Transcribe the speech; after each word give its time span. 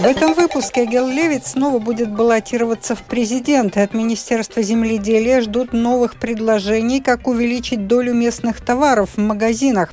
В 0.00 0.06
этом 0.06 0.32
выпуске 0.32 0.86
Гел 0.86 1.06
Левит 1.06 1.46
снова 1.46 1.78
будет 1.78 2.10
баллотироваться 2.10 2.96
в 2.96 3.02
президенты. 3.02 3.80
От 3.80 3.92
Министерства 3.92 4.62
земледелия 4.62 5.42
ждут 5.42 5.74
новых 5.74 6.14
предложений, 6.18 7.02
как 7.02 7.28
увеличить 7.28 7.86
долю 7.86 8.14
местных 8.14 8.62
товаров 8.62 9.10
в 9.16 9.20
магазинах. 9.20 9.92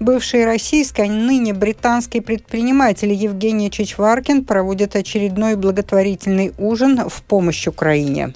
Бывший 0.00 0.44
российский, 0.44 1.02
а 1.02 1.06
ныне 1.06 1.52
британский 1.52 2.20
предприниматель 2.20 3.12
Евгений 3.12 3.70
Чичваркин 3.70 4.44
проводит 4.44 4.96
очередной 4.96 5.54
благотворительный 5.54 6.52
ужин 6.58 7.08
в 7.08 7.22
помощь 7.22 7.68
Украине. 7.68 8.34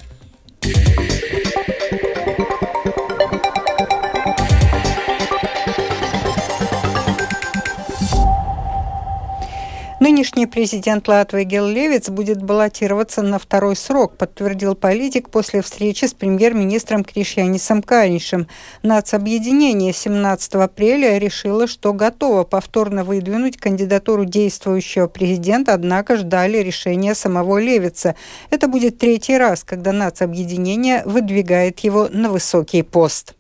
Нынешний 10.09 10.47
президент 10.47 11.07
Латвии 11.07 11.45
Гел 11.45 11.67
Левиц 11.67 12.09
будет 12.09 12.43
баллотироваться 12.43 13.21
на 13.21 13.39
второй 13.39 13.77
срок, 13.77 14.17
подтвердил 14.17 14.75
политик 14.75 15.29
после 15.29 15.61
встречи 15.61 16.07
с 16.07 16.15
премьер-министром 16.15 17.05
Кришьянисом 17.05 17.83
Каришем. 17.83 18.49
Нацобъединение 18.83 19.93
17 19.93 20.55
апреля 20.55 21.19
решило, 21.19 21.67
что 21.67 21.93
готово 21.93 22.45
повторно 22.45 23.05
выдвинуть 23.05 23.59
кандидатуру 23.59 24.25
действующего 24.25 25.09
президента, 25.09 25.75
однако 25.75 26.17
ждали 26.17 26.57
решения 26.57 27.15
самого 27.15 27.59
Левица. 27.59 28.15
Это 28.49 28.67
будет 28.67 28.97
третий 28.97 29.37
раз, 29.37 29.63
когда 29.63 29.93
нацобъединение 29.93 31.03
выдвигает 31.05 31.81
его 31.81 32.09
на 32.11 32.31
высокий 32.31 32.81
пост. 32.81 33.35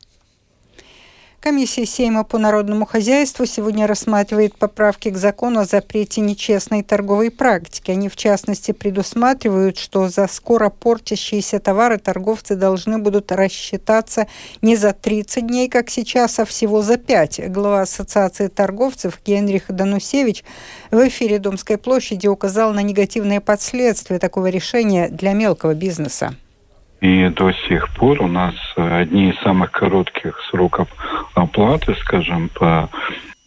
Комиссия 1.40 1.86
Сейма 1.86 2.24
по 2.24 2.36
народному 2.36 2.84
хозяйству 2.84 3.46
сегодня 3.46 3.86
рассматривает 3.86 4.56
поправки 4.56 5.08
к 5.08 5.16
закону 5.16 5.60
о 5.60 5.64
запрете 5.64 6.20
нечестной 6.20 6.82
торговой 6.82 7.30
практики. 7.30 7.92
Они, 7.92 8.08
в 8.08 8.16
частности, 8.16 8.72
предусматривают, 8.72 9.78
что 9.78 10.08
за 10.08 10.26
скоро 10.26 10.68
портящиеся 10.68 11.60
товары 11.60 11.98
торговцы 11.98 12.56
должны 12.56 12.98
будут 12.98 13.30
рассчитаться 13.30 14.26
не 14.62 14.74
за 14.74 14.92
30 14.92 15.46
дней, 15.46 15.68
как 15.68 15.90
сейчас, 15.90 16.40
а 16.40 16.44
всего 16.44 16.82
за 16.82 16.96
5. 16.96 17.52
Глава 17.52 17.82
Ассоциации 17.82 18.48
торговцев 18.48 19.20
Генрих 19.24 19.66
Данусевич 19.68 20.42
в 20.90 21.06
эфире 21.06 21.38
Домской 21.38 21.78
площади 21.78 22.26
указал 22.26 22.72
на 22.72 22.82
негативные 22.82 23.40
последствия 23.40 24.18
такого 24.18 24.48
решения 24.48 25.08
для 25.08 25.34
мелкого 25.34 25.74
бизнеса. 25.74 26.34
И 27.00 27.28
до 27.28 27.52
сих 27.52 27.90
пор 27.90 28.22
у 28.22 28.26
нас 28.26 28.54
одни 28.76 29.30
из 29.30 29.38
самых 29.40 29.70
коротких 29.70 30.40
сроков 30.50 30.88
оплаты, 31.34 31.94
скажем, 32.00 32.48
по 32.48 32.88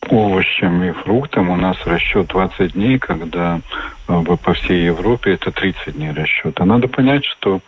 овощам 0.10 0.84
и 0.84 0.92
фруктам 0.92 1.50
у 1.50 1.56
нас 1.56 1.78
расчет 1.86 2.28
20 2.28 2.74
дней, 2.74 2.98
когда 2.98 3.62
э, 4.08 4.24
по 4.44 4.54
всей 4.54 4.86
Европе 4.86 5.34
это 5.34 5.52
30 5.52 5.96
дней 5.96 6.12
расчета. 6.12 6.66
Надо 6.66 6.88
понять, 6.88 7.24
что 7.26 7.62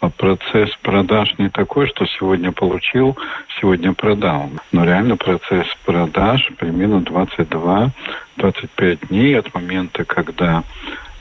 э, 0.00 0.10
процесс 0.16 0.70
продаж 0.82 1.34
не 1.38 1.48
такой, 1.48 1.86
что 1.86 2.04
сегодня 2.06 2.50
получил, 2.52 3.16
сегодня 3.60 3.92
продал. 3.92 4.50
Но 4.72 4.84
реально 4.84 5.16
процесс 5.16 5.66
продаж 5.84 6.50
примерно 6.58 7.02
22-25 8.36 9.08
дней 9.08 9.38
от 9.38 9.54
момента, 9.54 10.04
когда 10.04 10.64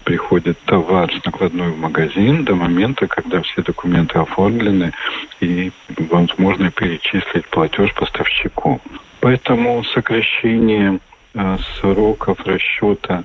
приходит 0.05 0.57
товар 0.65 1.11
с 1.11 1.25
накладной 1.25 1.71
в 1.71 1.77
магазин 1.77 2.45
до 2.45 2.55
момента, 2.55 3.07
когда 3.07 3.41
все 3.41 3.61
документы 3.63 4.19
оформлены 4.19 4.93
и 5.41 5.71
возможно 5.97 6.71
перечислить 6.71 7.45
платеж 7.47 7.93
поставщику. 7.95 8.79
Поэтому 9.19 9.83
сокращение 9.83 10.99
э, 11.33 11.57
сроков 11.79 12.39
расчета 12.45 13.23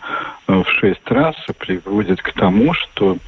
э, 0.49 0.55
в 0.55 0.69
шесть 0.81 1.09
раз 1.09 1.37
приводит 1.59 2.23
к 2.23 2.33
тому, 2.33 2.73
что 2.73 3.19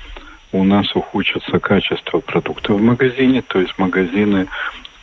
у 0.52 0.64
нас 0.64 0.94
ухудшится 0.96 1.58
качество 1.60 2.20
продуктов 2.20 2.78
в 2.78 2.82
магазине, 2.82 3.42
то 3.42 3.60
есть 3.60 3.78
магазины 3.78 4.48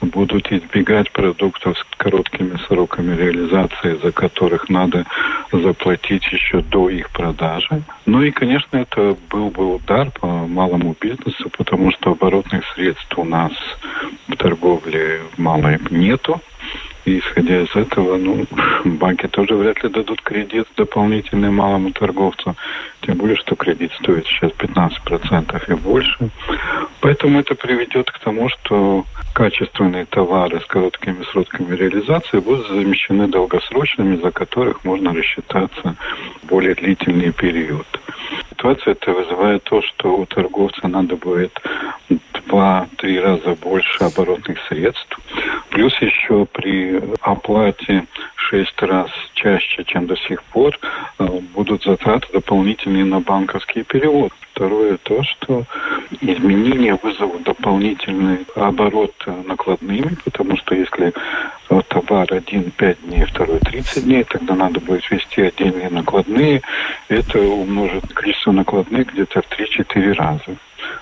будут 0.01 0.51
избегать 0.51 1.11
продуктов 1.11 1.77
с 1.77 1.97
короткими 1.97 2.57
сроками 2.67 3.15
реализации, 3.15 3.99
за 4.01 4.11
которых 4.11 4.69
надо 4.69 5.05
заплатить 5.51 6.25
еще 6.31 6.61
до 6.61 6.89
их 6.89 7.09
продажи. 7.11 7.83
Ну 8.05 8.21
и, 8.21 8.31
конечно, 8.31 8.77
это 8.77 9.17
был 9.29 9.49
бы 9.49 9.75
удар 9.75 10.11
по 10.11 10.27
малому 10.27 10.95
бизнесу, 10.99 11.49
потому 11.57 11.91
что 11.91 12.11
оборотных 12.11 12.63
средств 12.73 13.17
у 13.17 13.23
нас 13.23 13.51
в 14.27 14.35
торговле 14.35 15.21
малой 15.37 15.79
нету. 15.89 16.41
И 17.09 17.17
исходя 17.17 17.61
из 17.61 17.75
этого, 17.75 18.17
ну, 18.17 18.45
банки 18.85 19.27
тоже 19.27 19.55
вряд 19.55 19.81
ли 19.83 19.89
дадут 19.89 20.21
кредит 20.21 20.67
дополнительный 20.77 21.49
малому 21.49 21.91
торговцу. 21.91 22.55
Тем 23.01 23.17
более, 23.17 23.35
что 23.35 23.55
кредит 23.55 23.91
стоит 23.93 24.27
сейчас 24.27 24.51
15% 24.51 25.71
и 25.71 25.73
больше. 25.73 26.29
Поэтому 27.01 27.39
это 27.39 27.55
приведет 27.55 28.11
к 28.11 28.19
тому, 28.19 28.47
что 28.49 29.05
качественные 29.33 30.05
товары 30.05 30.61
с 30.61 30.65
короткими 30.65 31.23
сроками 31.31 31.75
реализации 31.75 32.37
будут 32.37 32.67
замещены 32.67 33.27
долгосрочными, 33.27 34.17
за 34.17 34.29
которых 34.29 34.85
можно 34.85 35.11
рассчитаться 35.11 35.95
более 36.43 36.75
длительный 36.75 37.31
период. 37.31 37.87
Ситуация 38.59 38.91
это 38.91 39.13
вызывает 39.13 39.63
то, 39.63 39.81
что 39.81 40.17
у 40.17 40.25
торговца 40.25 40.89
надо 40.89 41.15
будет 41.15 41.57
два-три 42.45 43.17
раза 43.17 43.55
больше 43.55 44.03
оборотных 44.03 44.57
средств. 44.67 45.17
Плюс 45.69 45.93
еще 46.01 46.45
при 46.45 47.01
оплате 47.21 48.05
шесть 48.35 48.81
раз 48.81 49.09
чаще, 49.33 49.85
чем 49.85 50.07
до 50.07 50.17
сих 50.17 50.43
пор, 50.43 50.77
э, 51.19 51.25
будут 51.53 51.85
затраты 51.85 52.27
дополнительные 52.33 53.05
на 53.05 53.21
банковский 53.21 53.83
перевод. 53.83 54.33
Второе 54.51 54.97
то, 54.97 55.23
что 55.23 55.63
изменения 56.19 56.99
вызовут 57.01 57.43
дополнительный 57.43 58.45
оборот 58.55 59.13
накладными, 59.45 60.17
потому 60.25 60.57
что 60.57 60.75
если 60.75 61.13
товар 61.89 62.27
один 62.33 62.71
5 62.71 63.01
дней, 63.03 63.25
второй 63.25 63.59
30 63.59 64.03
дней, 64.03 64.23
тогда 64.23 64.55
надо 64.55 64.79
будет 64.79 65.09
ввести 65.09 65.43
отдельные 65.43 65.89
накладные. 65.89 66.61
Это 67.07 67.39
умножит 67.39 68.11
количество 68.13 68.51
накладных 68.51 69.13
где-то 69.13 69.41
в 69.41 69.49
3-4 69.49 70.13
раза. 70.13 70.57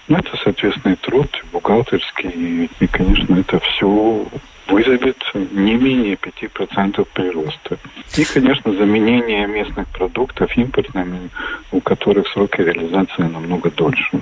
Ну, 0.07 0.17
это, 0.17 0.37
соответственно, 0.43 0.93
и 0.93 0.95
труд 0.95 1.29
бухгалтерский, 1.51 2.29
и, 2.29 2.69
и, 2.79 2.87
конечно, 2.87 3.39
это 3.39 3.59
все 3.59 4.25
вызовет 4.67 5.17
не 5.33 5.75
менее 5.75 6.15
5% 6.15 7.07
прироста. 7.13 7.77
И, 8.17 8.25
конечно, 8.25 8.73
заменение 8.73 9.47
местных 9.47 9.87
продуктов 9.89 10.55
импортными, 10.57 11.29
у 11.71 11.79
которых 11.79 12.27
сроки 12.27 12.61
реализации 12.61 13.23
намного 13.23 13.71
дольше. 13.71 14.21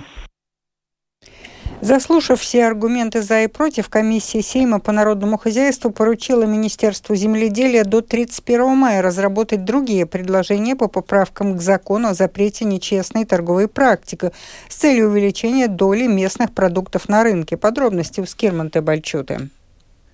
Заслушав 1.81 2.39
все 2.39 2.65
аргументы 2.65 3.21
за 3.21 3.43
и 3.43 3.47
против, 3.47 3.89
комиссия 3.89 4.41
Сейма 4.41 4.79
по 4.79 4.91
народному 4.91 5.37
хозяйству 5.37 5.91
поручила 5.91 6.43
Министерству 6.43 7.15
земледелия 7.15 7.83
до 7.83 8.01
31 8.01 8.75
мая 8.75 9.01
разработать 9.01 9.65
другие 9.65 10.05
предложения 10.05 10.75
по 10.75 10.87
поправкам 10.87 11.57
к 11.57 11.61
закону 11.61 12.09
о 12.09 12.13
запрете 12.13 12.65
нечестной 12.65 13.25
торговой 13.25 13.67
практики 13.67 14.31
с 14.69 14.75
целью 14.75 15.09
увеличения 15.09 15.67
доли 15.67 16.07
местных 16.07 16.53
продуктов 16.53 17.09
на 17.09 17.23
рынке. 17.23 17.57
Подробности 17.57 18.21
у 18.21 18.25
Скирманта 18.25 18.81
Бальчуты. 18.81 19.49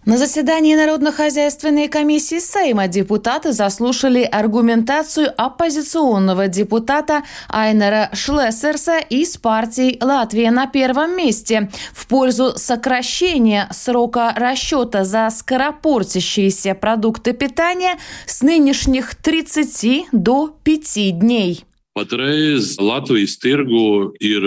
На 0.03 0.17
заседании 0.17 0.73
Народно-хозяйственной 0.73 1.87
комиссии 1.87 2.39
Сейма 2.39 2.87
депутаты 2.87 3.51
заслушали 3.51 4.23
аргументацию 4.23 5.31
оппозиционного 5.37 6.47
депутата 6.47 7.21
Айнера 7.47 8.09
Шлессерса 8.11 8.97
из 8.97 9.37
партии 9.37 9.99
«Латвия 10.01 10.49
на 10.49 10.65
первом 10.65 11.15
месте» 11.15 11.69
в 11.93 12.07
пользу 12.07 12.53
сокращения 12.57 13.67
срока 13.69 14.33
расчета 14.35 15.03
за 15.03 15.29
скоропортящиеся 15.29 16.73
продукты 16.73 17.33
питания 17.33 17.99
с 18.25 18.41
нынешних 18.41 19.13
30 19.13 20.07
до 20.11 20.47
5 20.63 21.19
дней. 21.19 21.63
Patreiz 21.93 22.77
Latvijas 22.79 23.33
tirgu 23.35 24.13
ir 24.23 24.45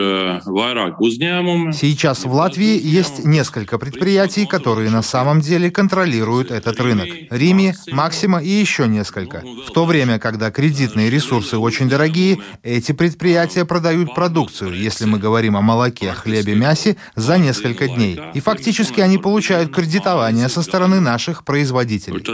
vairāk 0.48 0.96
uzņēmumu. 0.96 1.74
Сейчас 1.74 2.24
в 2.24 2.32
Латвии 2.32 2.80
есть 2.82 3.26
несколько 3.26 3.78
предприятий, 3.78 4.46
которые 4.46 4.88
на 4.88 5.02
самом 5.02 5.42
деле 5.42 5.70
контролируют 5.70 6.50
этот 6.50 6.80
рынок. 6.80 7.06
Рими, 7.30 7.74
Максима 7.92 8.42
и 8.42 8.48
еще 8.48 8.88
несколько. 8.88 9.42
В 9.66 9.72
то 9.72 9.84
время, 9.84 10.18
когда 10.18 10.50
кредитные 10.50 11.10
ресурсы 11.10 11.58
очень 11.58 11.86
дорогие, 11.86 12.40
эти 12.62 12.92
предприятия 12.92 13.66
продают 13.66 14.14
продукцию, 14.14 14.72
если 14.72 15.04
мы 15.04 15.18
говорим 15.18 15.54
о 15.58 15.60
молоке, 15.60 16.12
хлебе, 16.12 16.54
мясе, 16.54 16.96
за 17.14 17.36
несколько 17.36 17.88
дней. 17.88 18.18
И 18.32 18.40
фактически 18.40 19.00
они 19.00 19.18
получают 19.18 19.70
кредитование 19.70 20.48
со 20.48 20.62
стороны 20.62 21.00
наших 21.00 21.44
производителей. 21.44 22.24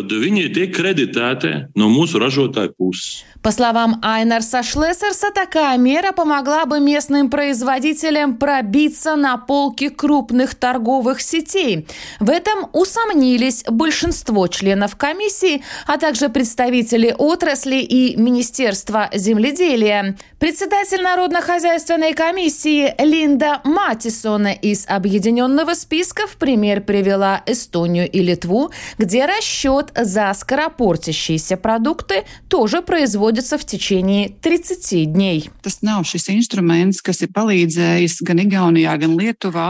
По 3.43 3.53
словам 3.53 3.99
Айнарса 4.03 4.63
Шлес, 4.63 5.00
Шлессерса 5.01 5.31
такая 5.31 5.79
мера 5.79 6.13
помогла 6.13 6.67
бы 6.67 6.79
местным 6.79 7.31
производителям 7.31 8.37
пробиться 8.37 9.17
на 9.17 9.39
полки 9.39 9.89
крупных 9.89 10.55
торговых 10.55 11.23
сетей. 11.23 11.87
В 12.19 12.29
этом 12.29 12.69
усомнились 12.73 13.65
большинство 13.65 14.47
членов 14.49 14.97
комиссии, 14.97 15.63
а 15.87 15.97
также 15.97 16.29
представители 16.29 17.15
отрасли 17.17 17.77
и 17.77 18.17
Министерства 18.17 19.09
земледелия. 19.15 20.17
Председатель 20.39 21.03
Народно-хозяйственной 21.03 22.13
комиссии 22.13 22.95
Линда 22.99 23.61
Матисон 23.65 24.49
из 24.49 24.87
объединенного 24.87 25.75
списка 25.75 26.27
в 26.27 26.37
пример 26.37 26.83
привела 26.83 27.43
Эстонию 27.47 28.11
и 28.11 28.21
Литву, 28.21 28.71
где 28.99 29.25
расчет 29.25 29.93
за 29.95 30.33
скоропортящиеся 30.35 31.57
продукты 31.57 32.25
тоже 32.49 32.83
производится 32.83 33.57
в 33.57 33.65
течение 33.65 34.29
30 34.29 34.90
дней. 34.97 35.51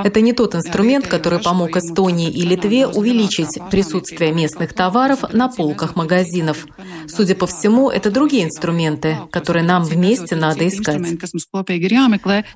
Это 0.05 0.21
не 0.21 0.33
тот 0.33 0.55
инструмент, 0.55 1.07
который 1.07 1.39
помог 1.39 1.77
Эстонии 1.77 2.31
и 2.31 2.43
Литве 2.43 2.87
увеличить 2.87 3.59
присутствие 3.71 4.33
местных 4.33 4.73
товаров 4.75 5.25
на 5.33 5.49
полках 5.49 5.97
магазинов. 5.97 6.67
Судя 7.07 7.35
по 7.35 7.47
всему, 7.47 7.91
это 7.91 8.11
другие 8.11 8.45
инструменты, 8.45 9.19
которые 9.31 9.65
нам 9.65 9.85
вместе 9.85 10.37
надо 10.37 10.67
искать. 10.69 11.01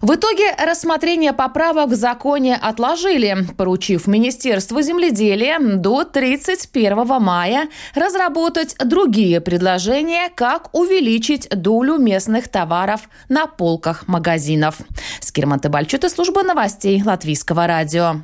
В 0.01 0.15
итоге 0.15 0.55
рассмотрение 0.59 1.33
поправок 1.33 1.91
в 1.91 1.95
законе 1.95 2.57
отложили, 2.57 3.47
поручив 3.57 4.07
Министерству 4.07 4.81
земледелия 4.81 5.59
до 5.59 6.05
31 6.05 7.07
мая 7.21 7.69
разработать 7.95 8.77
другие 8.85 9.41
предложения, 9.41 10.31
как 10.35 10.75
увеличить 10.75 11.49
долю 11.51 11.99
местных 11.99 12.49
товаров 12.55 13.09
на 13.29 13.49
полках 13.49 14.07
магазинов. 14.07 14.79
Скирман 15.21 15.59
Табальчута, 15.59 16.09
служба 16.09 16.45
новостей 16.45 17.03
Латвийского 17.03 17.67
радио. 17.67 18.21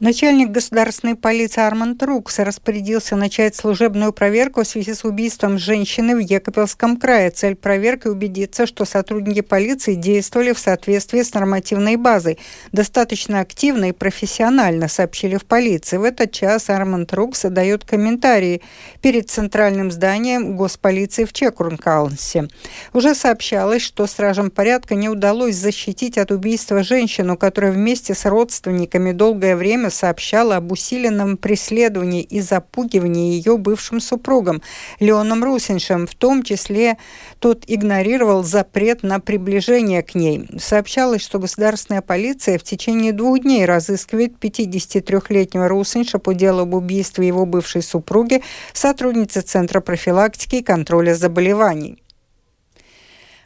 Начальник 0.00 0.52
государственной 0.52 1.16
полиции 1.16 1.60
Арманд 1.60 2.00
Рукс 2.04 2.38
распорядился 2.38 3.16
начать 3.16 3.56
служебную 3.56 4.12
проверку 4.12 4.62
в 4.62 4.66
связи 4.68 4.94
с 4.94 5.04
убийством 5.04 5.58
женщины 5.58 6.14
в 6.14 6.20
Екапельском 6.20 6.98
крае. 6.98 7.32
Цель 7.32 7.56
проверки– 7.56 8.06
убедиться, 8.08 8.68
что 8.68 8.84
сотрудники 8.84 9.40
полиции 9.40 9.94
действовали 9.94 10.52
в 10.52 10.60
соответствии 10.60 11.20
с 11.20 11.34
нормативной 11.34 11.96
базой. 11.96 12.38
Достаточно 12.70 13.40
активно 13.40 13.88
и 13.88 13.92
профессионально, 13.92 14.86
сообщили 14.86 15.34
в 15.34 15.44
полиции. 15.44 15.96
В 15.96 16.04
этот 16.04 16.30
час 16.30 16.70
Арманд 16.70 17.12
Рукс 17.12 17.42
дает 17.42 17.84
комментарии 17.84 18.62
перед 19.02 19.28
центральным 19.28 19.90
зданием 19.90 20.56
госполиции 20.56 21.24
в 21.24 21.32
Чекурнкаунсе. 21.32 22.46
Уже 22.92 23.16
сообщалось, 23.16 23.82
что 23.82 24.06
стражам 24.06 24.52
порядка 24.52 24.94
не 24.94 25.08
удалось 25.08 25.56
защитить 25.56 26.18
от 26.18 26.30
убийства 26.30 26.84
женщину, 26.84 27.36
которая 27.36 27.72
вместе 27.72 28.14
с 28.14 28.24
родственниками 28.26 29.10
долгое 29.10 29.56
время 29.56 29.87
время 29.88 29.90
сообщала 29.90 30.56
об 30.56 30.72
усиленном 30.72 31.36
преследовании 31.36 32.22
и 32.22 32.40
запугивании 32.40 33.34
ее 33.34 33.56
бывшим 33.56 34.00
супругом 34.00 34.62
Леоном 35.00 35.44
Русиншем, 35.44 36.06
в 36.06 36.14
том 36.14 36.42
числе 36.42 36.96
тот 37.40 37.64
игнорировал 37.66 38.44
запрет 38.44 39.02
на 39.02 39.20
приближение 39.20 40.02
к 40.02 40.14
ней. 40.14 40.48
Сообщалось, 40.58 41.22
что 41.22 41.38
государственная 41.38 42.02
полиция 42.02 42.58
в 42.58 42.62
течение 42.62 43.12
двух 43.12 43.40
дней 43.40 43.64
разыскивает 43.64 44.32
53-летнего 44.40 45.68
Русинша 45.68 46.18
по 46.18 46.34
делу 46.34 46.62
об 46.62 46.74
убийстве 46.74 47.26
его 47.26 47.46
бывшей 47.46 47.82
супруги, 47.82 48.42
сотрудницы 48.72 49.40
Центра 49.40 49.80
профилактики 49.80 50.56
и 50.56 50.62
контроля 50.62 51.14
заболеваний. 51.14 51.98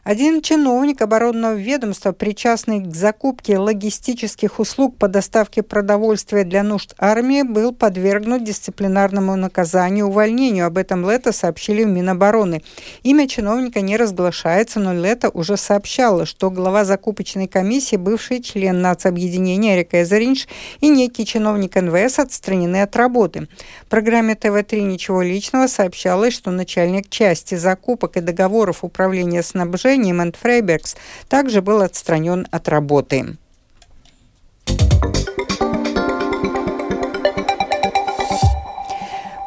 Один 0.04 0.42
чиновник 0.42 1.00
оборонного 1.00 1.54
ведомства, 1.54 2.10
причастный 2.10 2.80
к 2.80 2.92
закупке 2.92 3.56
логистических 3.56 4.58
услуг 4.58 4.96
по 4.96 5.06
доставке 5.06 5.62
продовольствия 5.62 6.42
для 6.42 6.64
нужд 6.64 6.96
армии, 6.98 7.42
был 7.42 7.72
подвергнут 7.72 8.42
дисциплинарному 8.42 9.36
наказанию 9.36 10.08
увольнению. 10.08 10.66
Об 10.66 10.78
этом 10.78 11.08
Лето 11.08 11.30
сообщили 11.30 11.84
в 11.84 11.86
Минобороны. 11.86 12.62
Имя 13.04 13.28
чиновника 13.28 13.80
не 13.80 13.96
разглашается, 13.96 14.80
но 14.80 14.92
Лето 14.92 15.28
уже 15.28 15.56
сообщало, 15.56 16.26
что 16.26 16.50
глава 16.50 16.84
закупочной 16.84 17.46
комиссии, 17.46 17.94
бывший 17.94 18.42
член 18.42 18.82
нацобъединения 18.82 19.76
Эрика 19.76 20.02
Эзеринш 20.02 20.48
и 20.80 20.88
некий 20.88 21.24
чиновник 21.24 21.76
НВС 21.76 22.18
отстранены 22.18 22.82
от 22.82 22.96
работы. 22.96 23.46
В 23.86 23.86
программе 23.86 24.34
ТВ-3 24.34 24.80
«Ничего 24.80 25.22
личного» 25.22 25.68
сообщалось, 25.68 26.34
что 26.34 26.50
начальник 26.50 27.08
части 27.08 27.54
закупок 27.54 28.16
и 28.16 28.20
договоров 28.20 28.82
управления 28.82 29.44
снабжением 29.44 29.91
Ниман 29.96 30.32
Фрейбергс 30.32 30.96
также 31.28 31.62
был 31.62 31.82
отстранен 31.82 32.46
от 32.50 32.68
работы. 32.68 33.36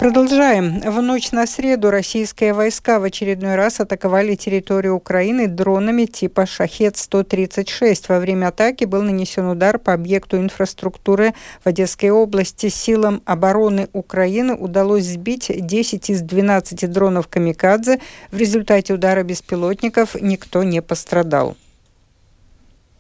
Продолжаем. 0.05 0.81
В 0.81 1.01
ночь 1.01 1.31
на 1.31 1.47
среду 1.47 1.89
российские 1.89 2.53
войска 2.53 2.99
в 2.99 3.03
очередной 3.05 3.55
раз 3.55 3.79
атаковали 3.79 4.35
территорию 4.35 4.93
Украины 4.93 5.47
дронами 5.47 6.05
типа 6.05 6.45
«Шахет-136». 6.45 8.03
Во 8.09 8.19
время 8.19 8.49
атаки 8.49 8.85
был 8.85 9.01
нанесен 9.01 9.47
удар 9.47 9.79
по 9.79 9.93
объекту 9.93 10.37
инфраструктуры 10.37 11.33
в 11.63 11.67
Одесской 11.67 12.11
области. 12.11 12.69
Силам 12.69 13.23
обороны 13.25 13.89
Украины 13.93 14.53
удалось 14.53 15.05
сбить 15.05 15.51
10 15.51 16.11
из 16.11 16.21
12 16.21 16.87
дронов 16.91 17.27
«Камикадзе». 17.27 17.99
В 18.29 18.37
результате 18.37 18.93
удара 18.93 19.23
беспилотников 19.23 20.13
никто 20.21 20.61
не 20.61 20.83
пострадал. 20.83 21.57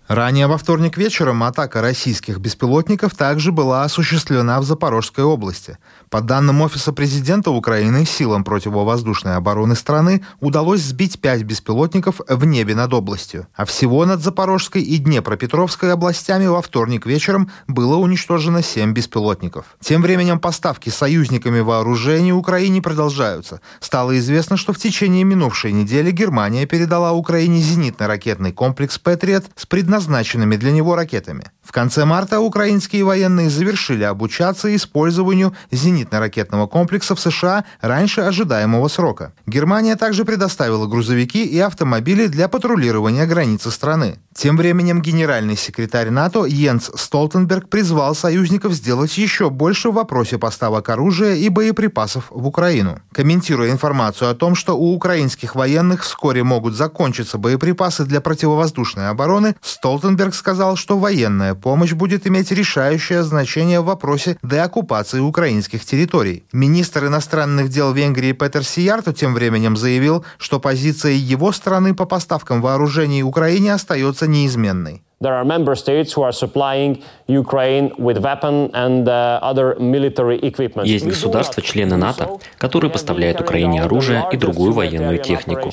Ранее 0.07 0.45
во 0.45 0.59
вторник 0.59 0.97
вечером 0.97 1.41
атака 1.41 1.81
российских 1.81 2.37
беспилотников 2.37 3.15
также 3.15 3.51
была 3.51 3.83
осуществлена 3.83 4.59
в 4.61 4.63
Запорожской 4.63 5.23
области. 5.23 5.79
По 6.11 6.21
данным 6.21 6.61
Офиса 6.61 6.93
президента 6.93 7.49
Украины, 7.49 8.05
силам 8.05 8.43
противовоздушной 8.43 9.35
обороны 9.35 9.75
страны 9.75 10.23
удалось 10.41 10.81
сбить 10.81 11.19
пять 11.19 11.41
беспилотников 11.41 12.21
в 12.27 12.45
небе 12.45 12.75
над 12.75 12.93
областью. 12.93 13.47
А 13.55 13.65
всего 13.65 14.05
над 14.05 14.21
Запорожской 14.21 14.83
и 14.83 14.97
Днепропетровской 14.97 15.91
областями 15.91 16.45
во 16.45 16.61
вторник 16.61 17.07
вечером 17.07 17.49
было 17.67 17.95
уничтожено 17.95 18.61
семь 18.61 18.93
беспилотников. 18.93 19.65
Тем 19.81 20.03
временем 20.03 20.37
поставки 20.37 20.91
союзниками 20.91 21.61
вооружений 21.61 22.31
Украине 22.31 22.79
продолжаются. 22.79 23.59
Стало 23.79 24.19
известно, 24.19 24.55
что 24.55 24.71
в 24.71 24.77
течение 24.77 25.23
минувшей 25.23 25.71
недели 25.71 26.11
Германия 26.11 26.67
передала 26.67 27.11
Украине 27.13 27.59
зенитно-ракетный 27.59 28.51
комплекс 28.51 28.99
«Патриот» 28.99 29.45
с 29.55 29.65
предназначением 29.65 29.94
предназначенными 29.95 30.57
для 30.57 30.71
него 30.71 30.95
ракетами. 30.95 31.43
В 31.63 31.71
конце 31.71 32.05
марта 32.05 32.39
украинские 32.39 33.03
военные 33.05 33.49
завершили 33.49 34.03
обучаться 34.03 34.75
использованию 34.75 35.53
зенитно-ракетного 35.71 36.67
комплекса 36.67 37.15
в 37.15 37.19
США 37.19 37.63
раньше 37.81 38.21
ожидаемого 38.21 38.89
срока. 38.89 39.31
Германия 39.47 39.95
также 39.95 40.25
предоставила 40.25 40.85
грузовики 40.85 41.45
и 41.45 41.59
автомобили 41.59 42.27
для 42.27 42.47
патрулирования 42.47 43.25
границы 43.25 43.71
страны. 43.71 44.17
Тем 44.37 44.57
временем 44.57 45.01
генеральный 45.01 45.55
секретарь 45.55 46.09
НАТО 46.09 46.43
Йенс 46.43 46.91
Столтенберг 46.93 47.69
призвал 47.69 48.13
союзников 48.13 48.73
сделать 48.73 49.17
еще 49.17 49.49
больше 49.49 49.91
в 49.91 49.93
вопросе 49.93 50.37
поставок 50.37 50.89
оружия 50.89 51.35
и 51.35 51.47
боеприпасов 51.47 52.25
в 52.29 52.45
Украину. 52.45 52.99
Комментируя 53.13 53.71
информацию 53.71 54.29
о 54.29 54.35
том, 54.35 54.55
что 54.55 54.77
у 54.77 54.93
украинских 54.93 55.55
военных 55.55 56.03
вскоре 56.03 56.43
могут 56.43 56.75
закончиться 56.75 57.37
боеприпасы 57.37 58.03
для 58.03 58.19
противовоздушной 58.19 59.07
обороны, 59.07 59.55
Столтенберг 59.61 60.35
сказал, 60.35 60.75
что 60.75 60.97
военная 60.97 61.55
помощь 61.55 61.93
будет 61.93 62.27
иметь 62.27 62.51
решающее 62.51 63.23
значение 63.23 63.79
в 63.79 63.85
вопросе 63.85 64.37
деоккупации 64.43 65.21
украинских 65.21 65.85
территорий. 65.85 66.43
Министр 66.51 67.05
иностранных 67.05 67.69
дел 67.69 67.93
Венгрии 67.93 68.33
Петер 68.33 68.65
Сиярту 68.65 69.13
тем 69.13 69.33
временем 69.33 69.77
заявил, 69.77 70.25
что 70.37 70.59
позиция 70.59 71.13
его 71.13 71.53
страны 71.53 71.95
по 71.95 72.03
поставкам 72.03 72.61
вооружений 72.61 73.23
Украине 73.23 73.73
остается 73.73 74.24
неизменной. 74.27 75.01
There 75.21 75.33
are 75.33 75.45
member 75.45 75.75
states 75.75 76.13
who 76.13 76.23
are 76.23 76.33
supplying 76.33 77.01
Ukraine 77.27 77.93
with 77.97 78.17
weapon 78.19 78.69
and 78.73 79.07
uh, 79.07 79.39
other 79.41 79.75
military 79.79 80.37
equipment. 80.41 80.85
Есть 80.85 81.05
государства, 81.05 81.63
члены 81.63 81.95
НАТО, 81.95 82.37
которые 82.57 82.91
поставляют 82.91 83.39
Украине 83.39 83.81
оружие 83.81 84.27
и 84.33 84.37
другую 84.37 84.73
военную 84.73 85.19
технику. 85.19 85.71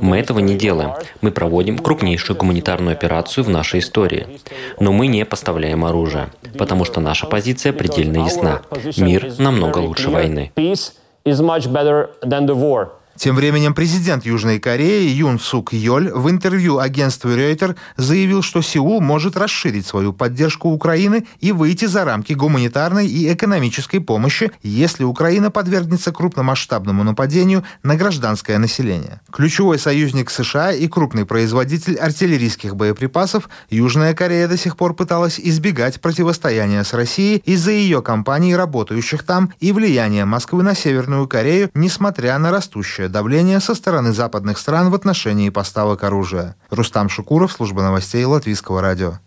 Мы 0.00 0.18
этого 0.18 0.38
не 0.38 0.54
делаем. 0.54 0.92
Мы 1.22 1.32
проводим 1.32 1.78
крупнейшую 1.78 2.36
гуманитарную 2.36 2.92
операцию 2.92 3.42
в 3.44 3.50
нашей 3.50 3.80
истории. 3.80 4.40
Но 4.78 4.92
мы 4.92 5.08
не 5.08 5.24
поставляем 5.24 5.84
оружие, 5.84 6.28
потому 6.56 6.84
что 6.84 7.00
наша 7.00 7.26
позиция 7.26 7.72
предельно 7.72 8.18
ясна. 8.18 8.62
Мир 8.96 9.32
намного 9.38 9.78
лучше 9.78 10.08
войны. 10.08 10.52
Тем 13.16 13.36
временем 13.36 13.74
президент 13.74 14.26
Южной 14.26 14.58
Кореи 14.58 15.08
Юн 15.08 15.38
Сук 15.38 15.72
Йоль 15.72 16.10
в 16.12 16.28
интервью 16.28 16.78
агентству 16.78 17.32
Рейтер 17.32 17.76
заявил, 17.96 18.42
что 18.42 18.60
Сеул 18.60 19.00
может 19.00 19.36
расширить 19.36 19.86
свою 19.86 20.12
поддержку 20.12 20.70
Украины 20.70 21.24
и 21.38 21.52
выйти 21.52 21.84
за 21.84 22.04
рамки 22.04 22.32
гуманитарной 22.32 23.06
и 23.06 23.32
экономической 23.32 24.00
помощи, 24.00 24.50
если 24.62 25.04
Украина 25.04 25.52
подвергнется 25.52 26.10
крупномасштабному 26.10 27.04
нападению 27.04 27.64
на 27.84 27.94
гражданское 27.94 28.58
население. 28.58 29.20
Ключевой 29.32 29.78
союзник 29.78 30.28
США 30.30 30.72
и 30.72 30.88
крупный 30.88 31.24
производитель 31.24 31.96
артиллерийских 31.96 32.74
боеприпасов, 32.74 33.48
Южная 33.70 34.14
Корея 34.14 34.48
до 34.48 34.56
сих 34.56 34.76
пор 34.76 34.94
пыталась 34.94 35.38
избегать 35.38 36.00
противостояния 36.00 36.82
с 36.82 36.92
Россией 36.92 37.42
из-за 37.44 37.70
ее 37.70 38.02
компаний, 38.02 38.56
работающих 38.56 39.22
там, 39.22 39.52
и 39.60 39.70
влияния 39.70 40.24
Москвы 40.24 40.64
на 40.64 40.74
Северную 40.74 41.28
Корею, 41.28 41.70
несмотря 41.74 42.38
на 42.38 42.50
растущее 42.50 43.03
растущее 43.04 43.08
давление 43.08 43.60
со 43.60 43.74
стороны 43.74 44.12
западных 44.12 44.58
стран 44.58 44.90
в 44.90 44.94
отношении 44.94 45.50
поставок 45.50 46.04
оружия. 46.04 46.54
Рустам 46.70 47.08
Шукуров, 47.08 47.52
служба 47.52 47.82
новостей 47.82 48.24
Латвийского 48.24 48.80
радио. 48.80 49.18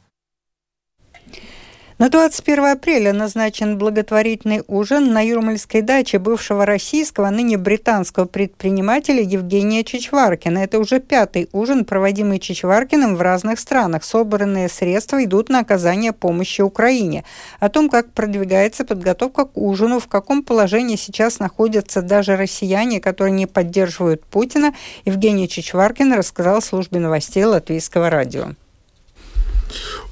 На 1.99 2.09
21 2.09 2.65
апреля 2.65 3.11
назначен 3.11 3.79
благотворительный 3.79 4.61
ужин 4.67 5.13
на 5.13 5.25
Юрмальской 5.25 5.81
даче 5.81 6.19
бывшего 6.19 6.63
российского, 6.63 7.31
ныне 7.31 7.57
британского 7.57 8.25
предпринимателя 8.25 9.23
Евгения 9.23 9.83
Чичваркина. 9.83 10.59
Это 10.59 10.77
уже 10.77 10.99
пятый 10.99 11.49
ужин, 11.53 11.85
проводимый 11.85 12.37
Чичваркиным 12.37 13.15
в 13.15 13.21
разных 13.23 13.59
странах. 13.59 14.03
Собранные 14.03 14.69
средства 14.69 15.23
идут 15.23 15.49
на 15.49 15.61
оказание 15.61 16.13
помощи 16.13 16.61
Украине. 16.61 17.23
О 17.59 17.67
том, 17.67 17.89
как 17.89 18.11
продвигается 18.11 18.85
подготовка 18.85 19.45
к 19.45 19.57
ужину, 19.57 19.99
в 19.99 20.05
каком 20.05 20.43
положении 20.43 20.97
сейчас 20.97 21.39
находятся 21.39 22.03
даже 22.03 22.37
россияне, 22.37 23.01
которые 23.01 23.33
не 23.33 23.47
поддерживают 23.47 24.23
Путина, 24.23 24.75
Евгений 25.05 25.49
Чичваркин 25.49 26.13
рассказал 26.13 26.61
службе 26.61 26.99
новостей 26.99 27.43
Латвийского 27.43 28.11
радио. 28.11 28.49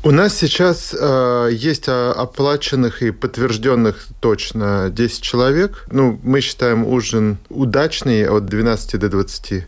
У 0.03 0.11
нас 0.11 0.35
сейчас 0.35 0.95
э, 0.97 1.49
есть 1.51 1.87
оплаченных 1.87 3.01
и 3.01 3.11
подтвержденных 3.11 4.07
точно 4.19 4.89
10 4.91 5.21
человек. 5.21 5.85
Ну, 5.91 6.19
мы 6.23 6.41
считаем 6.41 6.85
ужин 6.85 7.37
удачный 7.49 8.27
от 8.27 8.45
12 8.45 8.99
до 8.99 9.09
20. 9.09 9.65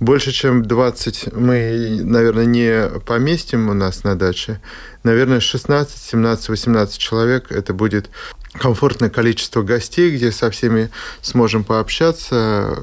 Больше, 0.00 0.32
чем 0.32 0.64
20 0.64 1.32
мы, 1.34 2.00
наверное, 2.02 2.46
не 2.46 2.88
поместим 3.06 3.68
у 3.68 3.74
нас 3.74 4.04
на 4.04 4.16
даче. 4.16 4.60
Наверное, 5.02 5.40
16, 5.40 5.96
17, 5.96 6.48
18 6.48 6.98
человек 6.98 7.52
это 7.52 7.74
будет 7.74 8.10
комфортное 8.54 9.10
количество 9.10 9.62
гостей, 9.62 10.14
где 10.14 10.32
со 10.32 10.50
всеми 10.50 10.90
сможем 11.22 11.64
пообщаться, 11.64 12.76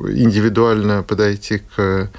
индивидуально 0.00 1.02
подойти 1.02 1.62
к 1.74 2.10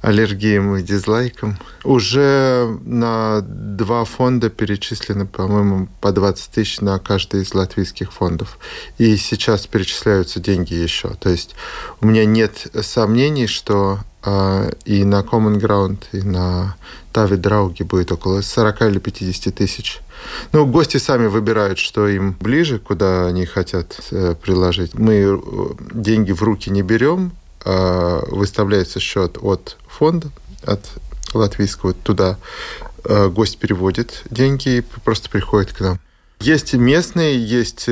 аллергиям 0.00 0.76
и 0.76 0.82
дизлайкам. 0.82 1.58
Уже 1.84 2.78
на 2.84 3.40
два 3.42 4.04
фонда 4.04 4.50
перечислено, 4.50 5.26
по-моему, 5.26 5.88
по 6.00 6.12
20 6.12 6.50
тысяч 6.52 6.80
на 6.80 6.98
каждый 6.98 7.42
из 7.42 7.54
латвийских 7.54 8.12
фондов. 8.12 8.58
И 8.98 9.16
сейчас 9.16 9.66
перечисляются 9.66 10.38
деньги 10.38 10.74
еще. 10.74 11.10
То 11.14 11.28
есть 11.28 11.56
у 12.00 12.06
меня 12.06 12.24
нет 12.24 12.68
сомнений, 12.82 13.46
что 13.46 13.98
и 14.84 15.04
на 15.04 15.20
Common 15.20 15.60
Ground, 15.60 15.98
и 16.12 16.22
на 16.22 16.76
Тави 17.12 17.36
Драуги 17.36 17.82
будет 17.82 18.12
около 18.12 18.42
40 18.42 18.82
или 18.82 18.98
50 18.98 19.54
тысяч. 19.54 20.00
Ну, 20.52 20.66
гости 20.66 20.98
сами 20.98 21.26
выбирают, 21.26 21.78
что 21.78 22.08
им 22.08 22.36
ближе, 22.40 22.78
куда 22.78 23.26
они 23.26 23.46
хотят 23.46 24.00
э, 24.10 24.34
приложить. 24.34 24.94
Мы 24.94 25.14
э, 25.14 25.38
деньги 25.94 26.32
в 26.32 26.42
руки 26.42 26.70
не 26.70 26.82
берем, 26.82 27.32
э, 27.64 28.22
выставляется 28.28 29.00
счет 29.00 29.38
от 29.40 29.76
фонда, 29.88 30.28
от 30.62 30.80
латвийского, 31.34 31.94
туда 31.94 32.38
э, 33.04 33.28
гость 33.28 33.58
переводит 33.58 34.22
деньги 34.30 34.78
и 34.78 34.80
просто 34.80 35.30
приходит 35.30 35.72
к 35.72 35.80
нам. 35.80 35.98
Есть 36.40 36.74
местные, 36.74 37.42
есть 37.42 37.88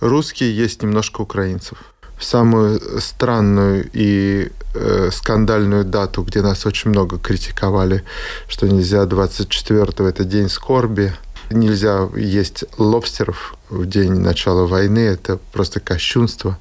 русские, 0.00 0.54
есть 0.54 0.82
немножко 0.82 1.22
украинцев. 1.22 1.78
Самую 2.22 2.80
странную 3.00 3.90
и 3.92 4.50
э, 4.74 5.10
скандальную 5.12 5.84
дату, 5.84 6.22
где 6.22 6.40
нас 6.40 6.64
очень 6.66 6.90
много 6.90 7.18
критиковали, 7.18 8.04
что 8.48 8.68
нельзя 8.68 9.02
24-го, 9.04 10.06
это 10.06 10.24
день 10.24 10.48
скорби, 10.48 11.12
нельзя 11.50 12.08
есть 12.16 12.64
лобстеров 12.78 13.56
в 13.68 13.86
день 13.86 14.12
начала 14.12 14.66
войны, 14.66 15.00
это 15.00 15.38
просто 15.52 15.80
кощунство. 15.80 16.58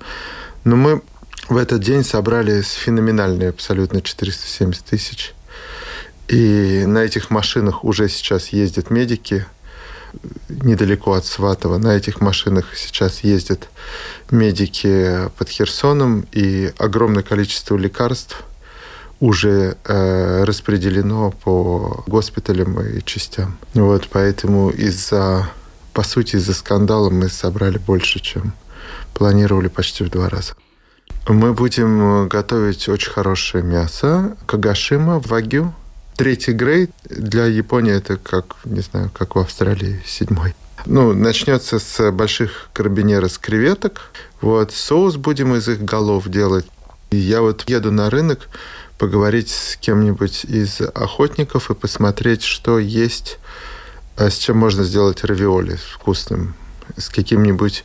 Но 0.64 0.76
мы 0.76 1.02
в 1.48 1.58
этот 1.58 1.82
день 1.82 2.04
собрали 2.04 2.62
феноменальные 2.62 3.50
абсолютно 3.50 4.02
470 4.02 4.84
тысяч. 4.84 5.34
И 6.28 6.86
на 6.86 7.00
этих 7.00 7.30
машинах 7.30 7.84
уже 7.84 8.08
сейчас 8.08 8.50
ездят 8.50 8.90
медики 8.90 9.46
недалеко 10.50 11.14
от 11.14 11.26
Сватова. 11.26 11.78
На 11.78 11.96
этих 11.96 12.22
машинах 12.22 12.76
сейчас 12.76 13.24
ездят 13.24 13.70
медики 14.30 15.30
под 15.38 15.50
Херсоном, 15.50 16.26
и 16.32 16.74
огромное 16.78 17.24
количество 17.24 17.78
лекарств 17.78 18.44
уже 19.20 19.78
э, 19.86 20.44
распределено 20.44 21.32
по 21.32 22.04
госпиталям 22.08 22.82
и 22.82 23.02
частям. 23.04 23.58
Вот, 23.74 24.08
поэтому 24.12 24.72
из-за, 24.72 25.50
по 25.94 26.04
сути, 26.04 26.38
из-за 26.38 26.54
скандала 26.54 27.10
мы 27.10 27.30
собрали 27.30 27.78
больше, 27.78 28.20
чем 28.20 28.54
планировали 29.14 29.68
почти 29.68 30.04
в 30.04 30.10
два 30.10 30.28
раза. 30.28 30.54
Мы 31.28 31.54
будем 31.54 32.28
готовить 32.28 32.90
очень 32.90 33.12
хорошее 33.12 33.64
мясо. 33.64 34.36
Кагашима, 34.48 35.20
вагю. 35.20 35.74
Третий 36.16 36.52
грейд. 36.52 36.92
Для 37.10 37.46
Японии 37.46 37.94
это 37.94 38.18
как, 38.18 38.56
не 38.66 38.82
знаю, 38.82 39.10
как 39.18 39.36
в 39.36 39.40
Австралии, 39.40 40.02
седьмой. 40.06 40.54
Ну, 40.86 41.14
начнется 41.14 41.80
с 41.80 42.12
больших 42.12 42.70
карабинера 42.74 43.28
с 43.28 43.38
креветок. 43.38 44.12
Вот, 44.42 44.72
соус 44.72 45.16
будем 45.16 45.56
из 45.56 45.68
их 45.68 45.84
голов 45.84 46.28
делать. 46.28 46.66
И 47.12 47.18
я 47.18 47.42
вот 47.42 47.70
еду 47.70 47.92
на 47.92 48.10
рынок 48.10 48.50
поговорить 48.98 49.50
с 49.50 49.76
кем-нибудь 49.78 50.46
из 50.46 50.82
охотников 50.82 51.70
и 51.72 51.76
посмотреть, 51.76 52.44
что 52.44 52.80
есть, 52.80 53.40
а 54.16 54.30
с 54.30 54.38
чем 54.38 54.58
можно 54.58 54.84
сделать 54.84 55.24
равиоли 55.24 55.76
вкусным 55.94 56.56
с 56.98 57.10
каким-нибудь 57.10 57.84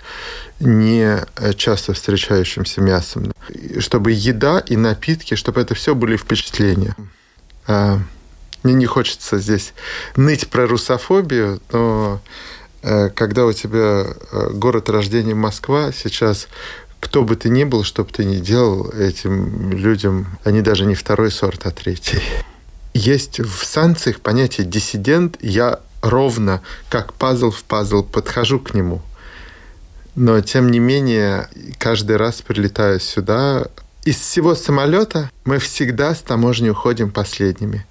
не 0.59 1.25
часто 1.57 1.93
встречающимся 1.93 2.81
мясом. 2.81 3.33
Чтобы 3.79 4.13
еда 4.13 4.59
и 4.59 4.77
напитки, 4.77 5.35
чтобы 5.37 5.61
это 5.61 5.75
все 5.75 5.95
были 5.95 6.17
впечатления. 6.17 6.97
Мне 8.63 8.75
не 8.75 8.87
хочется 8.87 9.39
здесь 9.39 9.75
ныть 10.17 10.49
про 10.49 10.67
русофобию, 10.67 11.61
но 11.73 12.21
э, 12.83 13.11
когда 13.11 13.47
у 13.47 13.53
тебя 13.53 14.07
э, 14.07 14.51
город 14.53 14.89
рождения 14.89 15.35
Москва, 15.35 15.93
сейчас 15.93 16.49
кто 17.01 17.23
бы 17.23 17.37
ты 17.37 17.49
ни 17.49 17.65
был, 17.65 17.85
что 17.85 18.05
бы 18.05 18.11
ты 18.11 18.25
ни 18.25 18.39
делал, 18.39 18.91
этим 18.91 19.71
людям, 19.71 20.39
они 20.45 20.63
даже 20.63 20.87
не 20.87 20.95
второй 20.95 21.31
сорт, 21.31 21.67
а 21.67 21.71
третий. 21.71 22.21
Есть 22.95 23.41
в 23.41 23.65
санкциях 23.65 24.21
понятие 24.21 24.67
диссидент. 24.67 25.37
Я 25.41 25.81
ровно 26.03 26.63
как 26.89 27.13
пазл 27.13 27.51
в 27.51 27.63
пазл 27.65 28.03
подхожу 28.03 28.59
к 28.59 28.75
нему. 28.75 29.03
Но, 30.15 30.41
тем 30.41 30.71
не 30.71 30.79
менее, 30.79 31.49
каждый 31.79 32.17
раз 32.17 32.41
прилетая 32.41 32.99
сюда, 32.99 33.67
из 34.05 34.17
всего 34.17 34.55
самолета 34.55 35.31
мы 35.45 35.59
всегда 35.59 36.15
с 36.15 36.21
таможни 36.21 36.71
уходим 36.71 37.11
последними. 37.11 37.85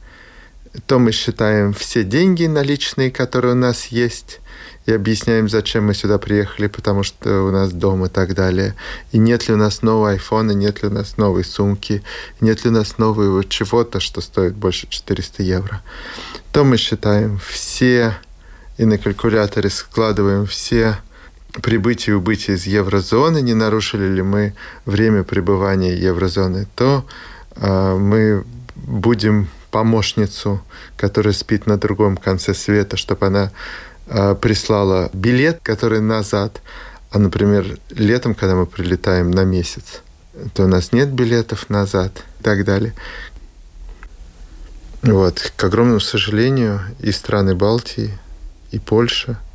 То 0.86 1.00
мы 1.00 1.12
считаем 1.12 1.74
все 1.74 2.03
деньги 2.03 2.46
наличные, 2.46 3.12
которые 3.12 3.53
у 3.53 3.58
нас 3.58 3.88
есть, 3.88 4.39
и 4.86 4.94
объясняем, 4.94 5.50
зачем 5.50 5.86
мы 5.86 5.96
сюда 5.96 6.20
приехали, 6.20 6.67
потому 6.67 7.03
что 7.03 7.44
у 7.44 7.51
нас 7.51 7.72
дом 7.72 8.05
и 8.05 8.10
так 8.10 8.36
далее. 8.36 8.75
И 9.12 9.17
нет 9.17 9.48
ли 9.48 9.55
у 9.55 9.58
нас 9.58 9.82
нового 9.82 10.12
айфона, 10.12 10.51
нет 10.51 10.84
ли 10.84 10.89
у 10.89 10.91
нас 10.91 11.17
новой 11.17 11.44
сумки, 11.44 12.03
нет 12.39 12.63
ли 12.63 12.70
у 12.70 12.74
нас 12.74 13.00
нового 13.00 13.44
чего-то, 13.44 14.00
что 14.00 14.22
стоит 14.22 14.53
больше 14.53 14.88
400 14.88 15.41
евро. 15.41 15.82
То 16.51 16.63
мы 16.63 16.77
считаем 16.77 17.39
все 17.39 18.15
и 18.77 18.86
на 18.86 18.98
калькуляторе 18.98 19.70
складываем 19.70 20.46
все 20.46 20.98
прибытия 21.62 22.12
и 22.12 22.15
убытия 22.15 22.55
из 22.55 22.65
еврозоны, 22.65 23.41
не 23.41 23.53
нарушили 23.53 24.08
ли 24.08 24.22
мы 24.22 24.53
время 24.86 25.24
пребывания 25.24 25.96
еврозоны, 25.96 26.67
то 26.75 27.05
э, 27.55 27.98
мы 27.98 28.44
будем 28.75 29.48
помощницу, 29.65 30.62
которая 30.98 31.34
спит 31.34 31.65
на 31.65 31.77
другом 31.77 32.17
конце 32.17 32.53
света, 32.53 32.98
чтобы 32.98 33.27
она 33.27 33.51
э, 34.07 34.36
прислала 34.36 35.10
билет, 35.13 35.60
который 35.63 36.01
назад. 36.01 36.62
А, 37.12 37.19
например, 37.19 37.77
летом, 37.89 38.36
когда 38.36 38.55
мы 38.55 38.65
прилетаем 38.65 39.31
на 39.31 39.43
месяц, 39.43 40.01
то 40.53 40.63
у 40.63 40.67
нас 40.67 40.91
нет 40.91 41.10
билетов 41.12 41.69
назад 41.69 42.24
и 42.39 42.43
так 42.43 42.65
далее. 42.65 42.93
Вот. 45.01 45.51
К 45.55 45.63
огромному 45.63 46.00
сожалению, 46.00 46.81
и 47.00 47.12
страны 47.12 47.55
Балтии, 47.55 48.17
и 48.72 48.79
Польша– 48.79 49.39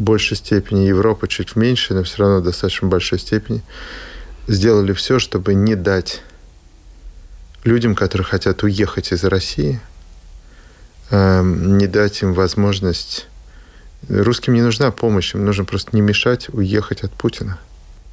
большей 0.00 0.36
степени, 0.36 0.86
Европа 0.86 1.28
чуть 1.28 1.50
в 1.50 1.56
меньшей, 1.56 1.94
но 1.94 2.02
все 2.02 2.18
равно 2.18 2.40
в 2.40 2.44
достаточно 2.44 2.88
большой 2.88 3.18
степени, 3.18 3.62
сделали 4.48 4.92
все, 4.92 5.18
чтобы 5.18 5.54
не 5.54 5.76
дать 5.76 6.22
людям, 7.64 7.94
которые 7.94 8.24
хотят 8.24 8.62
уехать 8.62 9.12
из 9.12 9.24
России, 9.24 9.80
эм, 11.10 11.78
не 11.78 11.86
дать 11.86 12.22
им 12.22 12.32
возможность... 12.32 13.26
Русским 14.08 14.54
не 14.54 14.62
нужна 14.62 14.90
помощь, 14.90 15.34
им 15.34 15.44
нужно 15.44 15.64
просто 15.64 15.90
не 15.92 16.00
мешать 16.00 16.48
уехать 16.48 17.02
от 17.02 17.12
Путина. 17.12 17.58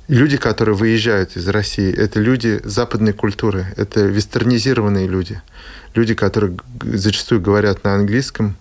Люди, 0.10 0.38
которые 0.38 0.76
выезжают 0.76 1.38
из 1.38 1.48
России, 1.48 1.94
это 1.94 2.20
люди 2.20 2.62
западной 2.64 3.14
культуры, 3.14 3.74
это 3.78 4.02
вестернизированные 4.02 5.08
люди. 5.08 5.42
Люди, 5.96 6.14
которые 6.14 6.58
зачастую 6.82 7.42
говорят 7.42 7.84
на 7.84 7.96
английском, 7.96 8.58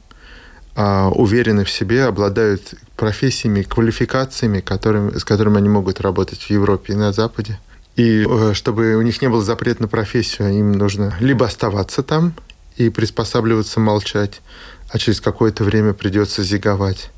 а, 0.75 1.09
уверены 1.09 1.65
в 1.65 1.71
себе, 1.71 2.05
обладают 2.05 2.75
профессиями, 2.97 3.63
квалификациями, 3.63 4.61
которыми, 4.61 5.19
с 5.19 5.25
которыми 5.25 5.59
они 5.59 5.69
могут 5.69 6.01
работать 6.01 6.43
в 6.43 6.51
Европе 6.51 6.93
и 6.93 6.97
на 6.97 7.13
Западе. 7.13 7.59
И 7.97 8.27
э, 8.29 8.53
чтобы 8.53 8.95
у 8.97 9.03
них 9.03 9.23
не 9.23 9.29
был 9.29 9.41
запрет 9.41 9.81
на 9.81 9.89
профессию, 9.89 10.51
им 10.51 10.73
нужно 10.73 11.15
либо 11.19 11.47
оставаться 11.47 12.03
там 12.03 12.35
и 12.77 12.91
приспосабливаться, 12.91 13.81
молчать, 13.81 14.43
а 14.91 14.99
через 14.99 15.21
какое-то 15.23 15.65
время 15.65 15.95
придется 15.95 16.43
зиговать, 16.43 17.11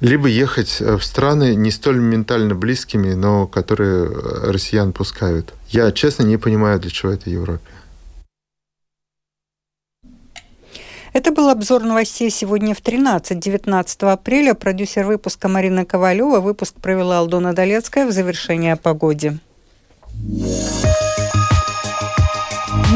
либо 0.00 0.28
ехать 0.28 0.76
э, 0.80 0.96
в 0.96 1.04
страны 1.04 1.56
не 1.56 1.72
столь 1.72 1.98
ментально 1.98 2.54
близкими, 2.54 3.14
но 3.14 3.48
которые 3.48 4.06
э, 4.06 4.50
россиян 4.52 4.92
пускают. 4.92 5.52
Я, 5.70 5.90
честно, 5.90 6.22
не 6.22 6.36
понимаю, 6.36 6.78
для 6.78 6.90
чего 6.90 7.10
это 7.10 7.28
Европе. 7.28 7.66
Это 11.12 11.32
был 11.32 11.48
обзор 11.48 11.82
новостей 11.82 12.30
сегодня 12.30 12.74
в 12.74 12.82
13-19 12.82 14.12
апреля. 14.12 14.54
Продюсер 14.54 15.06
выпуска 15.06 15.48
Марина 15.48 15.86
Ковалева. 15.86 16.40
Выпуск 16.40 16.74
провела 16.74 17.18
Алдона 17.20 17.54
Долецкая 17.54 18.06
в 18.06 18.12
завершение 18.12 18.74
о 18.74 18.76
погоде. 18.76 19.38
Yeah. 20.24 21.05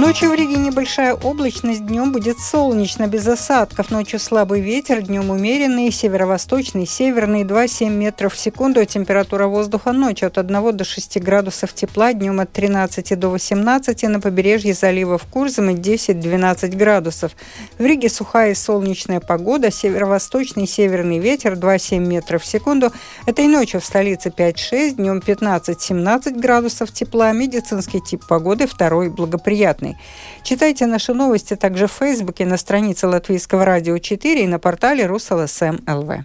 Ночью 0.01 0.31
в 0.31 0.35
Риге 0.35 0.57
небольшая 0.57 1.13
облачность, 1.13 1.85
днем 1.85 2.11
будет 2.11 2.39
солнечно, 2.39 3.07
без 3.07 3.27
осадков. 3.29 3.91
Ночью 3.91 4.19
слабый 4.19 4.63
ветер, 4.63 5.03
днем 5.03 5.29
умеренный, 5.29 5.91
северо-восточный, 5.91 6.87
северный, 6.87 7.45
2-7 7.45 7.91
метров 7.91 8.33
в 8.33 8.39
секунду. 8.39 8.83
Температура 8.87 9.47
воздуха 9.47 9.93
ночью 9.93 10.29
от 10.29 10.39
1 10.39 10.75
до 10.75 10.85
6 10.85 11.21
градусов 11.21 11.75
тепла, 11.75 12.15
днем 12.15 12.41
от 12.41 12.51
13 12.51 13.19
до 13.19 13.29
18, 13.29 14.05
на 14.05 14.21
побережье 14.21 14.73
залива 14.73 15.19
в 15.19 15.25
Курзаме 15.27 15.75
10-12 15.75 16.75
градусов. 16.77 17.33
В 17.77 17.85
Риге 17.85 18.09
сухая 18.09 18.53
и 18.53 18.55
солнечная 18.55 19.21
погода, 19.21 19.71
северо-восточный, 19.71 20.67
северный 20.67 21.19
ветер 21.19 21.53
2-7 21.57 21.99
метров 21.99 22.43
в 22.43 22.47
секунду. 22.47 22.91
Этой 23.27 23.49
ночью 23.49 23.83
в 23.83 23.85
столице 23.85 24.31
5-6, 24.31 24.93
днем 24.93 25.19
15-17 25.19 26.41
градусов 26.41 26.91
тепла. 26.91 27.33
Медицинский 27.33 28.01
тип 28.01 28.25
погоды 28.27 28.67
второй 28.67 29.11
благоприятный 29.11 29.90
страны. 29.91 29.97
Читайте 30.43 30.87
наши 30.87 31.15
новости 31.15 31.57
также 31.57 31.87
в 31.87 31.93
Фейсбуке, 31.93 32.47
на 32.47 32.57
странице 32.57 33.07
Латвийского 33.07 33.65
радио 33.65 33.99
4 33.99 34.45
и 34.45 34.47
на 34.47 34.59
портале 34.59 35.07
РусЛСМ 35.07 35.79
ЛВ. 35.87 36.25